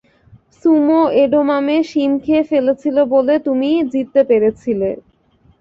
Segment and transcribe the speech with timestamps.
[0.55, 4.89] Sumo edamame শিম খেয়ে ফেলেছিল বলে তুমি জিততে পেরেছিলে।